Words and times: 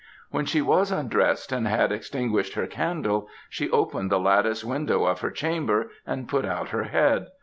When 0.31 0.47
she 0.47 0.63
was 0.63 0.91
undrest 0.91 1.51
and 1.51 1.67
had 1.67 1.91
extinguished 1.91 2.55
her 2.55 2.65
candle, 2.65 3.27
she 3.51 3.69
opened 3.69 4.11
the 4.11 4.19
lattice 4.19 4.63
window 4.65 5.05
of 5.05 5.21
her 5.21 5.29
chamber 5.29 5.91
and 6.07 6.27
put 6.27 6.43
out 6.43 6.69
her 6.69 6.85
head. 6.85 7.27